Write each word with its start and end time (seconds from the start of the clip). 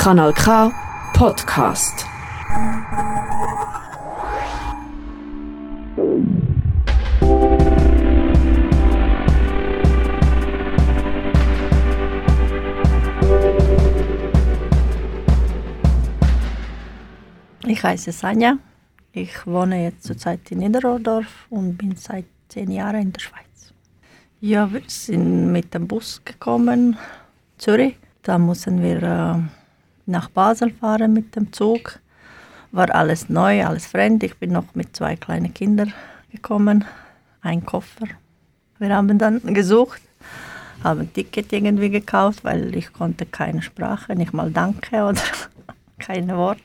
Kanal 0.00 0.32
K 0.32 0.72
Podcast. 1.12 2.06
Ich 17.66 17.84
heiße 17.84 18.12
Sanja. 18.12 18.56
Ich 19.12 19.46
wohne 19.46 19.84
jetzt 19.84 20.04
zurzeit 20.04 20.50
in 20.50 20.60
Niederodorf 20.60 21.26
und 21.50 21.76
bin 21.76 21.94
seit 21.96 22.24
zehn 22.48 22.70
Jahren 22.70 23.02
in 23.02 23.12
der 23.12 23.20
Schweiz. 23.20 23.74
Ja, 24.40 24.72
wir 24.72 24.80
sind 24.86 25.52
mit 25.52 25.74
dem 25.74 25.86
Bus 25.86 26.22
gekommen, 26.24 26.96
Zürich. 27.58 27.96
Da 28.22 28.38
mussten 28.38 28.82
wir 28.82 29.02
äh, 29.02 29.59
nach 30.10 30.28
Basel 30.28 30.70
fahren 30.70 31.12
mit 31.12 31.36
dem 31.36 31.52
Zug. 31.52 31.98
War 32.72 32.94
alles 32.94 33.28
neu, 33.28 33.64
alles 33.64 33.86
fremd. 33.86 34.22
Ich 34.22 34.36
bin 34.36 34.52
noch 34.52 34.74
mit 34.74 34.94
zwei 34.96 35.16
kleinen 35.16 35.52
Kindern 35.54 35.92
gekommen, 36.30 36.84
ein 37.42 37.64
Koffer. 37.64 38.06
Wir 38.78 38.94
haben 38.94 39.18
dann 39.18 39.40
gesucht, 39.54 40.00
haben 40.82 41.00
ein 41.00 41.12
Ticket 41.12 41.52
irgendwie 41.52 41.90
gekauft, 41.90 42.44
weil 42.44 42.74
ich 42.74 42.92
konnte 42.92 43.26
keine 43.26 43.62
Sprache, 43.62 44.14
nicht 44.14 44.32
mal 44.32 44.50
Danke 44.50 45.04
oder 45.08 45.20
keine 45.98 46.36
Wort. 46.36 46.60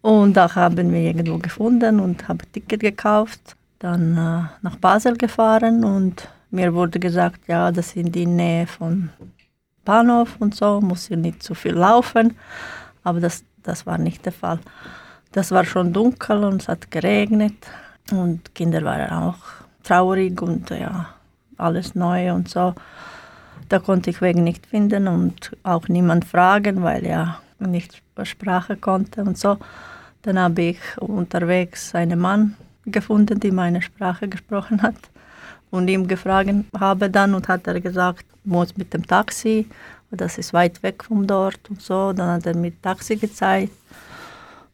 Und 0.00 0.34
da 0.34 0.54
haben 0.54 0.92
wir 0.92 1.00
irgendwo 1.00 1.38
gefunden 1.38 2.00
und 2.00 2.28
haben 2.28 2.40
ein 2.40 2.52
Ticket 2.52 2.80
gekauft, 2.80 3.56
dann 3.78 4.16
äh, 4.16 4.42
nach 4.62 4.76
Basel 4.76 5.16
gefahren 5.16 5.84
und 5.84 6.28
mir 6.50 6.74
wurde 6.74 7.00
gesagt, 7.00 7.48
ja, 7.48 7.72
das 7.72 7.96
in 7.96 8.12
die 8.12 8.26
Nähe 8.26 8.66
von 8.66 9.10
Bahnhof 9.84 10.36
und 10.38 10.54
so, 10.54 10.80
muss 10.80 11.06
hier 11.06 11.16
nicht 11.16 11.42
zu 11.42 11.54
viel 11.54 11.74
laufen. 11.74 12.36
Aber 13.02 13.20
das, 13.20 13.44
das 13.62 13.86
war 13.86 13.98
nicht 13.98 14.24
der 14.24 14.32
Fall. 14.32 14.58
Das 15.32 15.50
war 15.50 15.64
schon 15.64 15.92
dunkel 15.92 16.44
und 16.44 16.62
es 16.62 16.68
hat 16.68 16.90
geregnet 16.90 17.66
und 18.10 18.54
Kinder 18.54 18.82
waren 18.84 19.10
auch 19.10 19.38
traurig 19.82 20.40
und 20.40 20.70
ja, 20.70 21.06
alles 21.56 21.94
neu 21.94 22.32
und 22.32 22.48
so. 22.48 22.74
Da 23.68 23.78
konnte 23.78 24.10
ich 24.10 24.20
Weg 24.20 24.36
nicht 24.36 24.66
finden 24.66 25.08
und 25.08 25.56
auch 25.62 25.88
niemand 25.88 26.24
fragen, 26.24 26.82
weil 26.82 27.06
ja 27.06 27.40
nicht 27.58 28.02
Sprache 28.22 28.76
konnte 28.76 29.22
und 29.22 29.38
so. 29.38 29.58
Dann 30.22 30.38
habe 30.38 30.62
ich 30.62 30.78
unterwegs 31.00 31.94
einen 31.94 32.18
Mann 32.18 32.56
gefunden, 32.86 33.40
der 33.40 33.52
meine 33.52 33.82
Sprache 33.82 34.28
gesprochen 34.28 34.82
hat 34.82 34.96
und 35.74 35.88
ihm 35.88 36.06
gefragt 36.06 36.50
habe 36.78 37.10
dann 37.10 37.34
und 37.34 37.48
hat 37.48 37.66
er 37.66 37.80
gesagt, 37.80 38.24
muss 38.44 38.76
mit 38.76 38.94
dem 38.94 39.04
Taxi, 39.04 39.66
das 40.12 40.38
ist 40.38 40.52
weit 40.52 40.80
weg 40.84 41.02
von 41.02 41.26
dort 41.26 41.68
und 41.68 41.82
so. 41.82 42.12
Dann 42.12 42.28
hat 42.36 42.46
er 42.46 42.56
mit 42.56 42.80
Taxi 42.80 43.16
gezeigt 43.16 43.72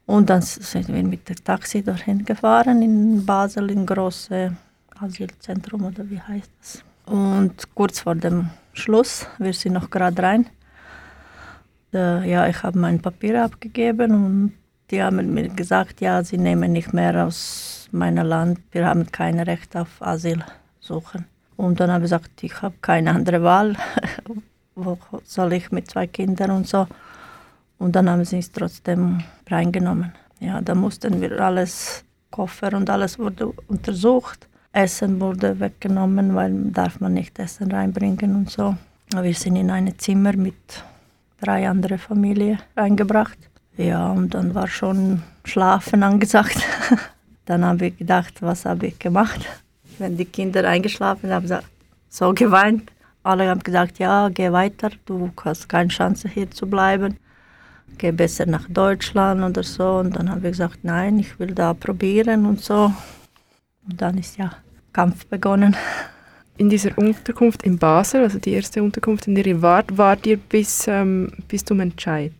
und 0.04 0.28
dann 0.28 0.42
sind 0.42 0.88
wir 0.88 1.02
mit 1.02 1.26
dem 1.26 1.42
Taxi 1.42 1.82
dorthin 1.82 2.22
gefahren 2.26 2.82
in 2.82 3.24
Basel, 3.24 3.70
in 3.70 3.86
große 3.86 4.54
Asylzentrum 5.00 5.84
oder 5.84 6.04
wie 6.10 6.20
heißt 6.20 6.50
das. 6.60 6.84
Und 7.06 7.74
kurz 7.74 8.00
vor 8.00 8.14
dem 8.14 8.50
Schluss, 8.74 9.26
wir 9.38 9.54
sind 9.54 9.72
noch 9.72 9.88
gerade 9.88 10.22
rein, 10.22 10.46
ja, 11.92 12.46
ich 12.46 12.62
habe 12.62 12.78
mein 12.78 13.00
Papier 13.00 13.42
abgegeben 13.42 14.10
und 14.12 14.52
die 14.90 15.02
haben 15.02 15.32
mir 15.32 15.48
gesagt, 15.48 16.02
ja, 16.02 16.22
sie 16.22 16.36
nehmen 16.36 16.72
nicht 16.72 16.92
mehr 16.92 17.26
aus 17.26 17.88
meinem 17.90 18.26
Land, 18.26 18.60
wir 18.70 18.86
haben 18.86 19.10
kein 19.10 19.40
Recht 19.40 19.74
auf 19.76 19.88
Asyl 20.00 20.44
suchen. 20.80 21.26
Und 21.56 21.78
dann 21.78 21.90
habe 21.90 22.04
ich 22.04 22.10
gesagt, 22.10 22.42
ich 22.42 22.62
habe 22.62 22.74
keine 22.80 23.10
andere 23.10 23.42
Wahl. 23.42 23.76
Wo 24.74 24.98
soll 25.24 25.52
ich 25.52 25.70
mit 25.70 25.90
zwei 25.90 26.06
Kindern 26.06 26.50
und 26.52 26.66
so? 26.66 26.86
Und 27.78 27.96
dann 27.96 28.08
haben 28.08 28.24
sie 28.24 28.38
es 28.38 28.50
trotzdem 28.50 29.22
reingenommen. 29.48 30.12
Ja, 30.40 30.60
da 30.60 30.74
mussten 30.74 31.20
wir 31.20 31.40
alles, 31.40 32.04
Koffer 32.30 32.72
und 32.74 32.88
alles 32.88 33.18
wurde 33.18 33.52
untersucht. 33.68 34.48
Essen 34.72 35.20
wurde 35.20 35.58
weggenommen, 35.58 36.34
weil 36.34 36.52
darf 36.70 37.00
man 37.00 37.14
nicht 37.14 37.38
Essen 37.38 37.72
reinbringen 37.72 38.36
und 38.36 38.50
so. 38.50 38.76
Wir 39.12 39.34
sind 39.34 39.56
in 39.56 39.70
ein 39.70 39.98
Zimmer 39.98 40.34
mit 40.34 40.84
drei 41.40 41.68
anderen 41.68 41.98
Familien 41.98 42.60
eingebracht. 42.76 43.38
Ja, 43.76 44.10
und 44.10 44.34
dann 44.34 44.54
war 44.54 44.68
schon 44.68 45.22
Schlafen 45.44 46.02
angesagt. 46.02 46.58
dann 47.46 47.64
habe 47.64 47.86
ich 47.86 47.98
gedacht, 47.98 48.40
was 48.42 48.64
habe 48.64 48.86
ich 48.86 48.98
gemacht? 48.98 49.44
Wenn 50.00 50.16
die 50.16 50.24
Kinder 50.24 50.68
eingeschlafen 50.68 51.30
haben, 51.30 51.48
so 52.08 52.32
geweint. 52.34 52.90
Alle 53.22 53.48
haben 53.48 53.62
gesagt, 53.62 53.98
ja, 53.98 54.28
geh 54.30 54.50
weiter, 54.50 54.90
du 55.06 55.30
hast 55.44 55.68
keine 55.68 55.88
Chance 55.88 56.28
hier 56.28 56.50
zu 56.50 56.66
bleiben. 56.66 57.16
Geh 57.98 58.12
besser 58.12 58.46
nach 58.46 58.66
Deutschland 58.68 59.42
oder 59.42 59.62
so. 59.62 59.98
Und 59.98 60.16
dann 60.16 60.30
habe 60.30 60.48
ich 60.48 60.52
gesagt, 60.52 60.78
nein, 60.82 61.18
ich 61.18 61.38
will 61.38 61.54
da 61.54 61.74
probieren 61.74 62.46
und 62.46 62.60
so. 62.62 62.92
Und 63.86 64.00
dann 64.00 64.16
ist 64.16 64.38
ja 64.38 64.52
Kampf 64.92 65.26
begonnen. 65.26 65.76
In 66.56 66.70
dieser 66.70 66.96
Unterkunft 66.96 67.62
in 67.62 67.78
Basel, 67.78 68.22
also 68.22 68.38
die 68.38 68.52
erste 68.52 68.82
Unterkunft, 68.82 69.26
in 69.26 69.34
der 69.34 69.46
ihr 69.46 69.60
wart, 69.62 69.96
wart 69.96 70.26
ihr 70.26 70.36
bis, 70.36 70.86
ähm, 70.88 71.30
bis 71.48 71.64
zum 71.64 71.80
Entscheid? 71.80 72.32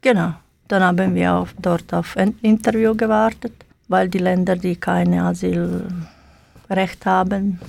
Genau. 0.00 0.34
Dann 0.68 0.82
haben 0.82 1.14
wir 1.14 1.34
auf, 1.34 1.54
dort 1.60 1.92
auf 1.92 2.16
ein 2.16 2.34
Interview 2.42 2.94
gewartet, 2.94 3.52
weil 3.88 4.08
die 4.08 4.18
Länder, 4.18 4.56
die 4.56 4.76
keine 4.76 5.24
Asyl 5.24 5.86
Recht 6.76 7.06
haben, 7.06 7.60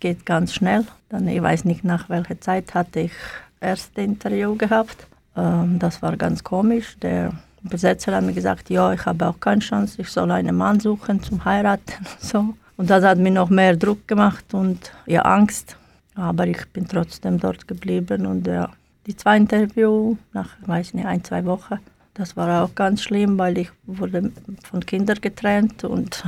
geht 0.00 0.26
ganz 0.26 0.54
schnell. 0.54 0.84
Dann, 1.08 1.28
ich 1.28 1.42
weiß 1.42 1.64
nicht, 1.64 1.84
nach 1.84 2.08
welcher 2.08 2.40
Zeit 2.40 2.74
hatte 2.74 3.00
ich 3.00 3.12
erste 3.60 4.02
Interview 4.02 4.56
gehabt. 4.56 5.06
Ähm, 5.36 5.78
das 5.78 6.02
war 6.02 6.16
ganz 6.16 6.44
komisch. 6.44 6.96
Der 7.00 7.32
Besetzer 7.62 8.14
hat 8.14 8.24
mir 8.24 8.32
gesagt, 8.32 8.70
ja, 8.70 8.92
ich 8.92 9.04
habe 9.06 9.26
auch 9.26 9.40
keine 9.40 9.60
Chance, 9.60 10.02
ich 10.02 10.08
soll 10.08 10.30
einen 10.30 10.56
Mann 10.56 10.80
suchen 10.80 11.22
zum 11.22 11.44
Heiraten. 11.44 12.06
So. 12.20 12.54
Und 12.76 12.90
das 12.90 13.02
hat 13.02 13.18
mir 13.18 13.32
noch 13.32 13.50
mehr 13.50 13.74
Druck 13.76 14.06
gemacht 14.06 14.54
und 14.54 14.92
ja, 15.06 15.22
Angst. 15.22 15.76
Aber 16.14 16.46
ich 16.46 16.64
bin 16.72 16.86
trotzdem 16.86 17.38
dort 17.38 17.66
geblieben 17.66 18.26
und 18.26 18.46
ja, 18.46 18.70
die 19.06 19.16
zwei 19.16 19.36
Interview 19.36 20.16
nach, 20.32 20.50
weiß 20.66 20.94
nicht, 20.94 21.06
ein, 21.06 21.24
zwei 21.24 21.44
Wochen, 21.44 21.78
das 22.14 22.36
war 22.36 22.64
auch 22.64 22.74
ganz 22.74 23.02
schlimm, 23.02 23.38
weil 23.38 23.58
ich 23.58 23.70
wurde 23.86 24.32
von 24.64 24.84
Kindern 24.84 25.20
getrennt 25.20 25.84
und 25.84 26.24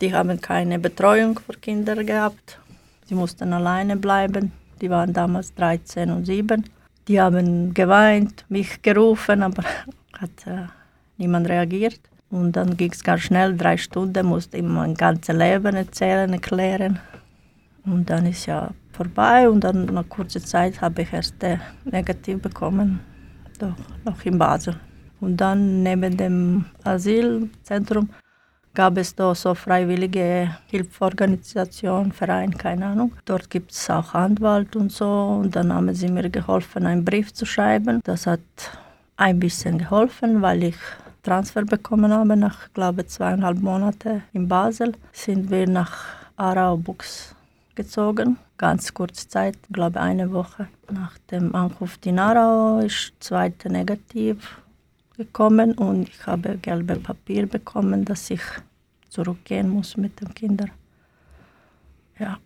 die 0.00 0.14
haben 0.14 0.40
keine 0.40 0.78
Betreuung 0.78 1.38
für 1.38 1.54
Kinder 1.54 2.02
gehabt. 2.04 2.58
Sie 3.06 3.14
mussten 3.14 3.52
alleine 3.52 3.96
bleiben. 3.96 4.52
Die 4.80 4.90
waren 4.90 5.12
damals 5.12 5.54
13 5.54 6.10
und 6.10 6.24
7. 6.26 6.64
Die 7.08 7.20
haben 7.20 7.74
geweint, 7.74 8.44
mich 8.48 8.82
gerufen, 8.82 9.42
aber 9.42 9.62
hat 10.18 10.46
äh, 10.46 10.66
niemand 11.16 11.48
reagiert. 11.48 12.00
Und 12.30 12.52
dann 12.52 12.76
ging 12.76 12.92
es 12.92 13.02
ganz 13.02 13.22
schnell, 13.22 13.56
drei 13.56 13.76
Stunden, 13.76 14.26
musste 14.26 14.58
ich 14.58 14.62
mein 14.62 14.94
ganzes 14.94 15.34
Leben 15.34 15.74
erzählen, 15.74 16.30
erklären. 16.32 16.98
Und 17.86 18.10
dann 18.10 18.26
ist 18.26 18.46
ja 18.46 18.70
vorbei 18.92 19.48
und 19.48 19.64
dann 19.64 19.86
nach 19.86 20.08
kurzer 20.08 20.44
Zeit 20.44 20.80
habe 20.82 21.02
ich 21.02 21.12
erst 21.12 21.42
äh, 21.42 21.56
negativ 21.84 22.42
bekommen, 22.42 23.00
doch 23.58 23.72
noch 24.04 24.22
in 24.24 24.36
Basel. 24.36 24.76
Und 25.20 25.38
dann 25.38 25.82
neben 25.82 26.16
dem 26.16 26.66
Asylzentrum 26.84 28.10
gab 28.74 28.96
es 28.96 29.14
da 29.14 29.34
so 29.34 29.54
freiwillige 29.54 30.56
Hilfsorganisation, 30.66 32.12
Verein, 32.12 32.56
keine 32.56 32.86
Ahnung. 32.86 33.12
Dort 33.24 33.50
gibt 33.50 33.72
es 33.72 33.90
auch 33.90 34.14
Anwalt 34.14 34.76
und 34.76 34.92
so. 34.92 35.40
Und 35.42 35.56
dann 35.56 35.72
haben 35.72 35.92
sie 35.94 36.08
mir 36.08 36.30
geholfen, 36.30 36.86
einen 36.86 37.04
Brief 37.04 37.32
zu 37.32 37.44
schreiben. 37.46 38.00
Das 38.04 38.26
hat 38.26 38.40
ein 39.16 39.40
bisschen 39.40 39.78
geholfen, 39.78 40.42
weil 40.42 40.62
ich 40.62 40.76
Transfer 41.22 41.64
bekommen 41.64 42.12
habe 42.12 42.36
nach, 42.36 42.72
glaube 42.72 43.06
zweieinhalb 43.06 43.60
Monaten 43.60 44.22
in 44.32 44.48
Basel. 44.48 44.92
Sind 45.12 45.50
wir 45.50 45.66
nach 45.68 46.04
Aarau-Bux 46.36 47.34
gezogen. 47.74 48.38
Ganz 48.56 48.94
kurze 48.94 49.28
Zeit, 49.28 49.56
glaube 49.72 50.00
eine 50.00 50.32
Woche. 50.32 50.68
Nach 50.90 51.16
dem 51.30 51.54
Anruf 51.54 51.98
in 52.04 52.18
Aarau 52.18 52.78
ist 52.80 53.12
zweite 53.20 53.70
negativ 53.70 54.60
gekommen 55.18 55.72
und 55.72 56.08
ich 56.08 56.26
habe 56.26 56.56
gelbe 56.56 56.96
Papier 56.96 57.46
bekommen, 57.46 58.06
dass 58.06 58.30
ich 58.30 58.40
zurückgehen 59.10 59.68
muss 59.68 59.98
mit 59.98 60.18
den 60.20 60.32
Kindern. 60.32 60.70
Ja. 62.18 62.38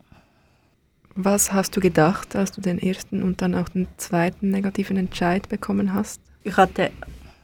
Was 1.14 1.52
hast 1.52 1.76
du 1.76 1.80
gedacht, 1.80 2.34
als 2.34 2.52
du 2.52 2.60
den 2.60 2.78
ersten 2.78 3.22
und 3.22 3.42
dann 3.42 3.54
auch 3.54 3.68
den 3.68 3.86
zweiten 3.98 4.50
negativen 4.50 4.96
Entscheid 4.96 5.48
bekommen 5.48 5.92
hast? 5.92 6.20
Ich 6.42 6.56
hatte 6.56 6.90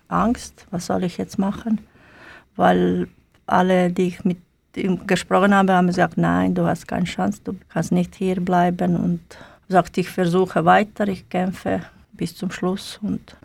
Angst, 0.09 0.67
was 0.71 0.87
soll 0.87 1.05
ich 1.05 1.19
jetzt 1.19 1.39
machen? 1.39 1.81
Weil 2.57 3.09
alle, 3.47 3.93
die 3.93 4.09
ich 4.09 4.25
mit 4.25 4.39
ihm 4.75 5.07
gesprochen 5.07 5.55
habe, 5.55 5.75
haben 5.75 5.87
gesagt, 5.87 6.17
nein, 6.17 6.55
du 6.55 6.67
hast 6.67 6.89
keine 6.89 7.05
Chance, 7.05 7.41
du 7.45 7.55
kannst 7.69 7.93
nicht 7.93 8.15
hier 8.17 8.41
bleiben. 8.41 8.97
Und 8.97 9.21
sagte, 9.69 10.01
ich 10.01 10.09
versuche 10.09 10.65
weiter, 10.65 11.07
ich 11.09 11.29
kämpfe 11.29 11.83
bis 12.13 12.35
zum 12.35 12.51
Schluss 12.51 12.99
und 13.03 13.37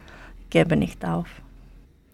gebe 0.49 0.77
nicht 0.77 1.03
auf. 1.03 1.42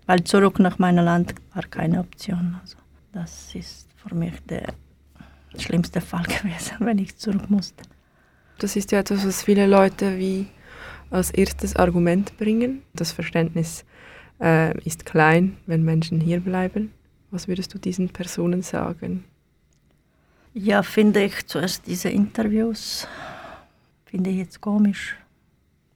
Weil 0.09 0.23
zurück 0.23 0.57
nach 0.57 0.79
meinem 0.79 1.05
Land 1.05 1.35
war 1.53 1.61
keine 1.61 1.99
Option. 1.99 2.57
Also. 2.59 2.77
Das 3.13 3.53
ist 3.53 3.87
für 3.95 4.15
mich 4.15 4.33
der 4.49 4.73
schlimmste 5.55 6.01
Fall 6.01 6.23
gewesen, 6.41 6.77
wenn 6.79 6.97
ich 6.97 7.15
zurück 7.15 7.47
musste. 7.47 7.83
Das 8.57 8.75
ist 8.75 8.91
ja 8.91 9.01
etwas, 9.01 9.23
was 9.23 9.43
viele 9.43 9.67
Leute 9.67 10.17
wie 10.17 10.47
als 11.11 11.29
erstes 11.29 11.75
Argument 11.75 12.35
bringen? 12.39 12.81
Das 12.95 13.11
Verständnis 13.11 13.85
äh, 14.41 14.75
ist 14.79 15.05
klein, 15.05 15.57
wenn 15.67 15.83
Menschen 15.83 16.19
hier 16.19 16.39
bleiben. 16.39 16.91
Was 17.29 17.47
würdest 17.47 17.75
du 17.75 17.77
diesen 17.77 18.09
Personen 18.09 18.63
sagen? 18.63 19.25
Ja, 20.55 20.81
finde 20.81 21.23
ich 21.23 21.45
zuerst 21.45 21.85
diese 21.85 22.09
Interviews, 22.09 23.07
finde 24.05 24.31
ich 24.31 24.37
jetzt 24.37 24.59
komisch. 24.59 25.17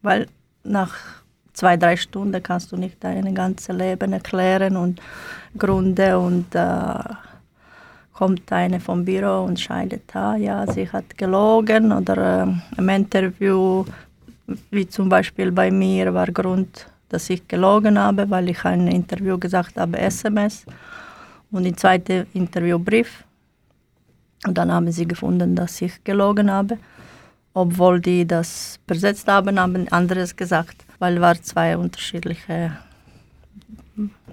Weil 0.03 0.27
nach 0.63 1.22
zwei, 1.53 1.77
drei 1.77 1.95
Stunden 1.95 2.41
kannst 2.41 2.71
du 2.71 2.77
nicht 2.77 3.03
dein 3.03 3.33
ganzes 3.33 3.75
Leben 3.75 4.13
erklären 4.13 4.75
und 4.75 5.01
Gründe 5.57 6.17
und 6.19 6.53
äh, 6.55 6.95
kommt 8.13 8.51
eine 8.51 8.79
vom 8.79 9.05
Büro 9.05 9.43
und 9.43 9.59
scheidet, 9.59 10.15
ah, 10.15 10.35
ja, 10.35 10.65
sie 10.71 10.89
hat 10.89 11.17
gelogen 11.17 11.91
oder 11.91 12.43
äh, 12.43 12.79
im 12.79 12.89
Interview, 12.89 13.85
wie 14.71 14.87
zum 14.87 15.09
Beispiel 15.09 15.51
bei 15.51 15.71
mir, 15.71 16.13
war 16.13 16.27
Grund, 16.27 16.87
dass 17.09 17.29
ich 17.29 17.47
gelogen 17.47 17.97
habe, 17.99 18.29
weil 18.29 18.49
ich 18.49 18.63
ein 18.65 18.87
Interview 18.87 19.37
gesagt 19.37 19.77
habe, 19.77 19.97
SMS 19.99 20.65
und 21.51 21.65
im 21.65 21.77
zweiten 21.77 22.27
Interview 22.33 22.79
Brief. 22.79 23.23
Und 24.45 24.57
dann 24.57 24.71
haben 24.71 24.91
sie 24.91 25.07
gefunden, 25.07 25.55
dass 25.55 25.81
ich 25.81 26.03
gelogen 26.03 26.51
habe, 26.51 26.77
obwohl 27.53 27.99
die 27.99 28.25
das 28.25 28.79
besetzt 28.87 29.27
haben, 29.27 29.59
haben 29.59 29.87
anderes 29.89 30.35
gesagt, 30.35 30.85
weil 30.99 31.15
es 31.15 31.21
war 31.21 31.41
zwei 31.41 31.77
unterschiedliche, 31.77 32.77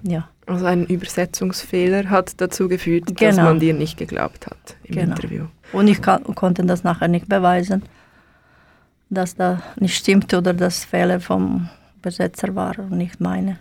ja. 0.03 0.27
Also 0.47 0.65
ein 0.65 0.85
Übersetzungsfehler 0.85 2.09
hat 2.09 2.41
dazu 2.41 2.67
geführt, 2.67 3.05
genau. 3.05 3.19
dass 3.19 3.37
man 3.37 3.59
dir 3.59 3.73
nicht 3.73 3.97
geglaubt 3.97 4.47
hat 4.47 4.75
im 4.83 4.95
genau. 4.95 5.15
Interview. 5.15 5.45
Und 5.71 5.87
ich 5.87 6.01
konnte 6.01 6.65
das 6.65 6.83
nachher 6.83 7.07
nicht 7.07 7.29
beweisen, 7.29 7.83
dass 9.09 9.35
das 9.35 9.59
nicht 9.79 9.95
stimmt 9.95 10.33
oder 10.33 10.53
dass 10.53 10.83
Fehler 10.83 11.19
vom 11.19 11.69
Besetzer 12.01 12.55
war 12.55 12.79
und 12.79 12.91
nicht 12.91 13.21
meine. 13.21 13.59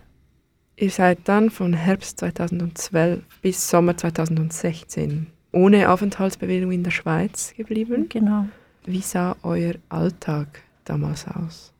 Ihr 0.77 0.91
seid 0.91 1.19
dann 1.25 1.51
von 1.51 1.75
Herbst 1.75 2.21
2012 2.21 3.23
bis 3.43 3.69
Sommer 3.69 3.97
2016 3.97 5.27
ohne 5.53 5.91
Aufenthaltsbewilligung 5.91 6.73
in 6.73 6.85
der 6.85 6.91
Schweiz 6.91 7.53
geblieben. 7.57 8.07
Genau. 8.09 8.47
Wie 8.85 9.03
sah 9.03 9.37
euer 9.43 9.75
Alltag 9.88 10.62
damals 10.85 11.27
aus? 11.27 11.73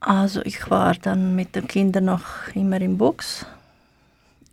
Also 0.00 0.42
ich 0.42 0.70
war 0.70 0.94
dann 0.94 1.34
mit 1.34 1.54
den 1.56 1.66
Kindern 1.66 2.06
noch 2.06 2.48
immer 2.54 2.80
im 2.80 2.98
Bux, 2.98 3.46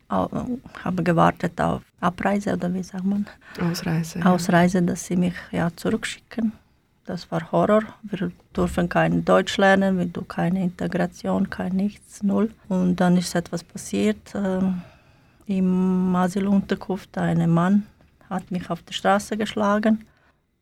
habe 0.09 1.03
gewartet 1.03 1.59
auf 1.59 1.81
Abreise 1.99 2.53
oder 2.53 2.73
wie 2.73 2.83
sagt 2.83 3.05
man? 3.05 3.27
Ausreise. 3.59 4.25
Ausreise, 4.25 4.79
ja. 4.79 4.85
dass 4.85 5.05
sie 5.05 5.15
mich 5.15 5.35
ja 5.51 5.69
zurückschicken. 5.75 6.53
Das 7.05 7.29
war 7.31 7.51
Horror. 7.51 7.83
Wir 8.03 8.31
durften 8.53 8.87
kein 8.87 9.25
Deutsch 9.25 9.57
lernen, 9.57 9.97
wir 9.97 10.05
durften 10.05 10.29
keine 10.29 10.63
Integration, 10.63 11.49
kein 11.49 11.73
nichts, 11.73 12.23
null. 12.23 12.51
Und 12.69 12.97
dann 12.97 13.17
ist 13.17 13.35
etwas 13.35 13.63
passiert. 13.63 14.33
Ähm, 14.35 14.81
Im 15.47 16.15
Asylunterkunft 16.15 17.17
ein 17.17 17.49
Mann 17.49 17.85
hat 18.29 18.49
mich 18.51 18.69
auf 18.69 18.81
die 18.83 18.93
Straße 18.93 19.35
geschlagen. 19.35 20.05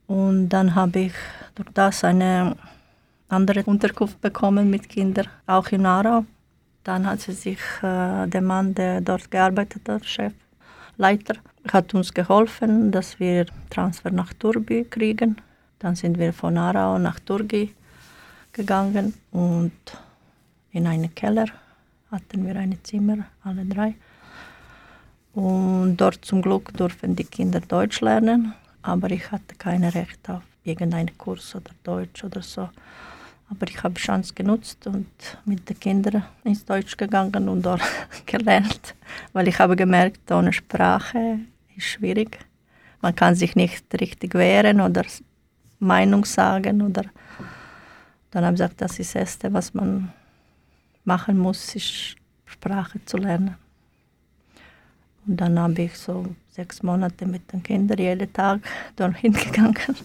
Und 0.10 0.50
dann 0.50 0.74
habe 0.74 1.00
ich 1.02 1.14
durch 1.54 1.70
das 1.76 2.04
eine 2.04 2.56
andere 3.28 3.64
Unterkunft 3.66 4.20
bekommen 4.20 4.68
mit 4.68 4.90
Kindern, 4.90 5.28
auch 5.46 5.68
in 5.68 5.86
Aarau. 5.86 6.26
Dann 6.84 7.06
hat 7.06 7.22
sich 7.22 7.60
äh, 7.84 8.26
der 8.26 8.42
Mann, 8.42 8.74
der 8.74 9.02
dort 9.02 9.30
gearbeitet 9.30 9.88
hat, 9.88 10.04
Chef, 10.04 10.34
Leiter, 10.98 11.36
hat 11.72 11.94
uns 11.94 12.12
geholfen, 12.12 12.92
dass 12.92 13.20
wir 13.20 13.46
Transfer 13.70 14.10
nach 14.10 14.34
Turbi 14.34 14.84
kriegen. 14.90 15.36
Dann 15.78 15.96
sind 15.96 16.18
wir 16.18 16.34
von 16.34 16.58
Aarau 16.58 16.98
nach 16.98 17.20
Turgi 17.20 17.76
gegangen 18.52 19.14
und 19.30 19.74
in 20.72 20.88
einen 20.88 21.14
Keller 21.14 21.46
hatten 22.12 22.48
wir 22.48 22.56
ein 22.56 22.80
Zimmer, 22.82 23.26
alle 23.44 23.64
drei. 23.64 23.94
Und 25.36 25.98
dort 25.98 26.26
zum 26.26 26.42
Glück 26.42 26.74
durften 26.74 27.16
die 27.16 27.26
Kinder 27.26 27.60
Deutsch 27.60 28.02
lernen, 28.02 28.56
aber 28.82 29.12
ich 29.12 29.32
hatte 29.32 29.56
kein 29.56 29.84
Recht 29.84 30.30
auf 30.30 30.44
irgendeinen 30.64 31.18
Kurs 31.18 31.56
oder 31.56 31.72
Deutsch 31.84 32.24
oder 32.24 32.42
so. 32.42 32.70
Aber 33.50 33.68
ich 33.68 33.82
habe 33.82 33.96
die 33.96 34.02
Chance 34.02 34.34
genutzt 34.34 34.86
und 34.86 35.08
mit 35.46 35.68
den 35.68 35.80
Kindern 35.80 36.24
ins 36.44 36.64
Deutsch 36.66 36.96
gegangen 36.96 37.50
und 37.50 37.64
dort 37.64 37.82
gelernt, 38.26 38.96
weil 39.34 39.48
ich 39.48 39.58
habe 39.58 39.76
gemerkt, 39.76 40.32
ohne 40.32 40.54
Sprache 40.54 41.40
ist 41.76 41.86
schwierig. 41.86 42.40
Man 43.02 43.16
kann 43.16 43.34
sich 43.36 43.56
nicht 43.56 43.86
richtig 44.00 44.36
wehren 44.36 44.82
oder 44.82 45.04
Meinung 45.80 46.26
sagen 46.26 46.82
oder 46.82 47.06
dann 48.32 48.46
habe 48.46 48.54
ich 48.54 48.60
gesagt, 48.60 48.82
das 48.82 49.00
ist 49.00 49.16
das 49.16 49.22
Erste, 49.22 49.52
was 49.52 49.74
man 49.74 50.12
machen 51.04 51.38
muss, 51.38 51.76
ist 51.76 52.16
Sprache 52.46 53.04
zu 53.06 53.18
lernen. 53.18 53.56
Und 55.26 55.38
dann 55.38 55.58
habe 55.58 55.82
ich 55.82 55.98
so 55.98 56.36
sechs 56.60 56.84
Monate 56.84 57.26
mit 57.26 57.44
den 57.52 57.64
Kindern 57.64 57.98
jeden 57.98 58.34
Tag 58.34 58.60
dorthin 58.98 59.34
gegangen. 59.34 59.96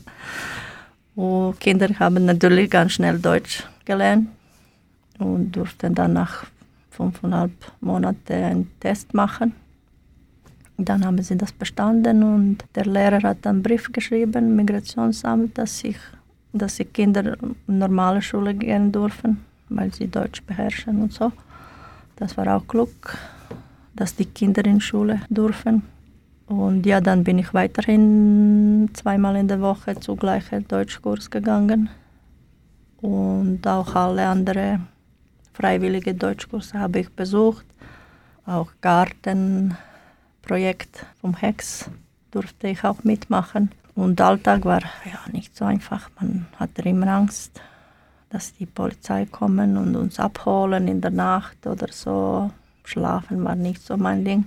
Und 1.17 1.59
Kinder 1.61 1.89
haben 1.99 2.25
natürlich 2.25 2.71
ganz 2.71 2.93
schnell 2.93 3.19
Deutsch 3.19 3.65
gelernt 3.85 4.29
und 5.19 5.53
durften 5.53 5.95
dann 5.95 6.13
nach 6.13 6.47
fünfeinhalb 6.91 7.53
Monaten 7.81 8.33
einen 8.33 8.71
Test 8.81 9.15
machen. 9.15 9.53
Dann 10.77 11.05
haben 11.05 11.23
sie 11.23 11.37
das 11.37 11.53
bestanden 11.53 12.23
und 12.23 12.59
der 12.75 12.87
Lehrer 12.87 13.23
hat 13.29 13.47
einen 13.47 13.63
Brief 13.63 13.93
geschrieben, 13.93 14.57
Migrationsamt, 14.57 15.59
dass 15.59 15.85
ich, 15.85 15.99
dass 16.53 16.77
die 16.77 16.85
Kinder 16.85 17.37
in 17.69 17.79
normale 17.79 18.23
Schule 18.23 18.55
gehen 18.55 18.91
dürfen, 18.91 19.45
weil 19.69 19.93
sie 19.93 20.09
Deutsch 20.09 20.43
beherrschen 20.43 21.03
und 21.03 21.13
so. 21.13 21.33
Das 22.17 22.37
war 22.37 22.47
auch 22.57 22.67
Glück 22.67 23.19
dass 23.95 24.17
die 24.17 24.27
Kinder 24.27 24.65
in 24.65 24.81
Schule 24.81 25.21
dürfen. 25.29 25.83
Und 26.47 26.85
ja, 26.85 27.01
dann 27.01 27.25
bin 27.25 27.39
ich 27.39 27.55
weiterhin 27.55 28.91
zweimal 28.93 29.37
in 29.37 29.49
der 29.49 29.61
Woche 29.61 29.99
zu 29.99 30.15
gleichen 30.15 30.69
Deutschkurs 30.69 31.31
gegangen. 31.31 31.89
Und 33.01 33.67
auch 33.67 33.95
alle 33.95 34.27
anderen 34.27 34.89
freiwillige 35.55 36.15
Deutschkurse 36.15 36.79
habe 36.79 37.01
ich 37.01 37.11
besucht. 37.11 37.65
Auch 38.45 38.71
Gartenprojekt 38.83 41.07
vom 41.21 41.35
Hex 41.35 41.89
durfte 42.31 42.69
ich 42.69 42.85
auch 42.85 43.05
mitmachen. 43.05 43.71
Und 43.95 44.21
Alltag 44.21 44.65
war 44.65 44.83
ja 45.05 45.21
nicht 45.33 45.57
so 45.57 45.65
einfach. 45.65 46.11
Man 46.21 46.47
hatte 46.59 46.83
immer 46.83 47.07
Angst, 47.07 47.61
dass 48.29 48.55
die 48.55 48.67
Polizei 48.67 49.27
kommen 49.27 49.77
und 49.77 49.97
uns 49.97 50.19
abholen 50.19 50.89
in 50.89 51.01
der 51.01 51.13
Nacht 51.13 51.67
oder 51.67 51.87
so. 51.91 52.51
Schlafen 52.83 53.45
war 53.45 53.55
nicht 53.55 53.83
so 53.83 53.97
mein 53.97 54.25
Ding. 54.25 54.47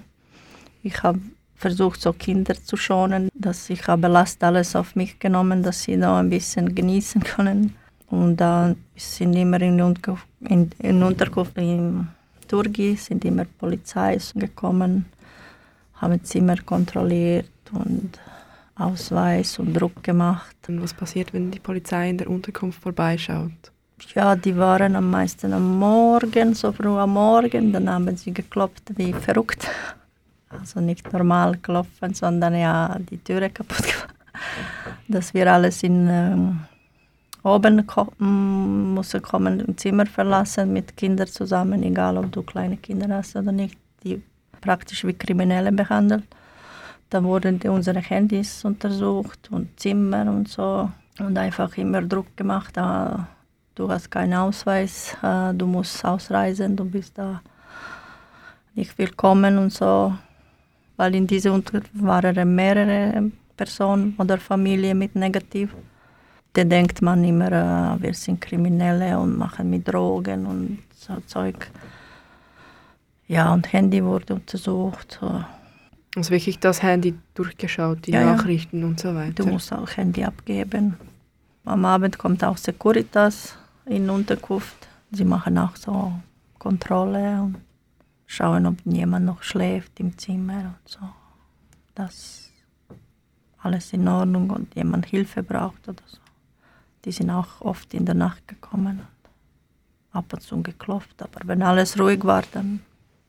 Ich 0.84 1.02
habe 1.02 1.22
versucht, 1.58 2.02
so 2.02 2.14
Kinder 2.14 2.56
zu 2.64 2.78
schonen, 2.78 3.30
dass 3.34 3.70
ich 3.70 3.88
habe 3.88 4.08
Last 4.08 4.44
alles 4.44 4.76
auf 4.76 4.96
mich 4.96 5.20
genommen, 5.20 5.64
dass 5.64 5.84
sie 5.84 5.98
noch 5.98 6.18
ein 6.18 6.30
bisschen 6.30 6.74
genießen 6.74 7.24
können. 7.24 7.76
Und 8.10 8.38
dann 8.38 8.78
sind 8.96 9.34
immer 9.34 9.60
in, 9.62 9.82
Unterkunft, 9.82 10.28
in, 10.42 10.72
in 10.80 11.04
Unterkunft 11.04 11.58
in 11.58 12.08
Turgi 12.48 12.96
sind 12.96 13.26
immer 13.26 13.44
Polizei 13.44 14.18
gekommen, 14.36 15.06
haben 15.96 16.24
Zimmer 16.24 16.56
kontrolliert 16.66 17.50
und 17.74 18.18
Ausweis 18.76 19.60
und 19.60 19.74
Druck 19.74 20.02
gemacht. 20.04 20.56
Und 20.70 20.82
was 20.82 20.94
passiert, 20.94 21.34
wenn 21.34 21.52
die 21.52 21.60
Polizei 21.60 22.10
in 22.10 22.18
der 22.20 22.30
Unterkunft 22.30 22.82
vorbeischaut? 22.82 23.52
Ja, 24.16 24.36
die 24.36 24.56
waren 24.56 24.96
am 24.96 25.10
meisten 25.10 25.52
am 25.54 25.80
Morgen, 25.80 26.54
so 26.54 26.72
früh 26.72 26.98
am 26.98 27.14
Morgen. 27.14 27.74
Dann 27.74 27.90
haben 27.90 28.16
sie 28.16 28.32
geklopft 28.32 28.84
wie 28.96 29.12
verrückt. 29.12 29.68
Also 30.50 30.80
nicht 30.80 31.12
normal 31.12 31.58
klopfen, 31.58 32.14
sondern 32.14 32.56
ja 32.56 32.98
die 33.00 33.18
Türe 33.18 33.50
kaputt 33.50 33.78
gemacht. 33.84 34.16
Dass 35.08 35.34
wir 35.34 35.52
alles 35.52 35.84
in 35.84 36.08
ähm, 36.10 36.60
oben 37.44 37.86
ko 37.86 38.12
mussten 38.20 39.22
kommen, 39.22 39.60
im 39.60 39.78
Zimmer 39.78 40.06
verlassen 40.06 40.74
mit 40.74 40.96
Kindern 40.98 41.28
zusammen, 41.28 41.84
egal 41.84 42.18
ob 42.18 42.32
du 42.32 42.44
kleine 42.44 42.78
Kinder 42.78 43.14
hast 43.16 43.36
oder 43.36 43.52
nicht, 43.52 43.78
die 44.04 44.22
praktisch 44.62 45.04
wie 45.06 45.14
Kriminelle 45.14 45.72
behandelt. 45.72 46.24
Dann 47.10 47.24
wurden 47.24 47.60
unsere 47.70 48.00
Handys 48.00 48.66
untersucht 48.66 49.50
und 49.52 49.80
Zimmer 49.80 50.30
und 50.30 50.50
so 50.50 50.92
und 51.20 51.38
einfach 51.38 51.78
immer 51.78 52.02
Druck 52.02 52.36
gemacht. 52.36 52.78
Ah, 52.78 53.28
du 53.76 53.90
hast 53.90 54.12
keinen 54.12 54.34
Ausweis, 54.34 55.16
äh, 55.24 55.54
du 55.54 55.68
musst 55.68 56.04
ausreisen, 56.04 56.76
du 56.76 56.84
bist 56.84 57.18
da 57.18 57.42
nicht 58.76 58.98
willkommen 58.98 59.58
und 59.58 59.72
so. 59.72 60.14
Weil 60.98 61.16
in 61.16 61.28
dieser 61.28 61.54
Unterkunft 61.54 61.92
waren 61.94 62.56
mehrere 62.56 63.32
Personen 63.56 64.16
oder 64.18 64.38
Familien 64.38 64.98
mit 64.98 65.16
Negativ. 65.16 65.74
Da 66.54 66.64
denkt 66.64 67.02
man 67.02 67.24
immer, 67.24 67.52
äh, 67.52 68.02
wir 68.02 68.14
sind 68.14 68.42
Kriminelle 68.42 69.18
und 69.20 69.38
machen 69.38 69.70
mit 69.70 69.88
Drogen 69.88 70.46
und 70.46 70.80
so 70.96 71.14
Zeug. 71.28 71.70
Ja, 73.28 73.54
und 73.54 73.72
Handy 73.72 74.04
wurde 74.04 74.36
untersucht. 74.36 75.20
Also 76.16 76.32
wirklich 76.32 76.60
das 76.60 76.82
Handy 76.82 77.14
durchgeschaut, 77.36 78.08
die 78.08 78.12
ja, 78.12 78.24
Nachrichten 78.24 78.82
ja. 78.82 78.88
und 78.88 79.00
so 79.00 79.14
weiter. 79.14 79.44
Du 79.44 79.46
musst 79.46 79.72
auch 79.72 79.98
Handy 79.98 80.24
abgeben. 80.24 80.98
Am 81.66 81.86
Abend 81.86 82.18
kommt 82.18 82.44
auch 82.44 82.58
Securitas 82.58 83.58
in 83.86 84.10
Unterkunft. 84.10 84.88
Sie 85.12 85.26
machen 85.26 85.58
auch 85.58 85.76
so 85.76 86.14
Kontrolle 86.58 87.42
und 87.42 87.58
schauen, 88.28 88.66
ob 88.68 88.76
jemand 88.86 89.26
noch 89.26 89.42
schläft 89.42 90.00
im 90.00 90.18
Zimmer 90.18 90.76
und 90.78 90.88
so. 90.88 91.00
Dass 91.96 92.52
alles 93.58 93.92
in 93.94 94.08
Ordnung 94.08 94.52
und 94.52 94.76
jemand 94.76 95.08
Hilfe 95.08 95.42
braucht 95.42 95.88
oder 95.88 96.04
so. 96.06 96.20
Die 97.06 97.12
sind 97.12 97.32
auch 97.32 97.62
oft 97.62 97.94
in 97.94 98.06
der 98.06 98.16
Nacht 98.16 98.48
gekommen 98.48 99.00
und 99.00 100.16
ab 100.16 100.32
und 100.32 100.42
zu 100.42 100.62
geklopft. 100.62 101.22
Aber 101.22 101.40
wenn 101.46 101.64
alles 101.64 102.00
ruhig 102.00 102.24
war, 102.24 102.44
dann 102.52 102.82